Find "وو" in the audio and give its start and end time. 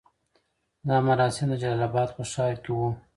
2.77-2.89